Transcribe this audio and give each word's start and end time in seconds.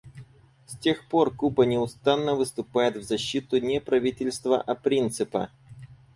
С 0.65 0.75
тех 0.77 1.07
пор 1.07 1.31
Куба 1.31 1.63
неустанно 1.67 2.33
выступает 2.33 2.97
в 2.97 3.03
защиту 3.03 3.59
не 3.59 3.79
правительства, 3.79 4.59
а 4.59 4.73
принципа. 4.73 5.51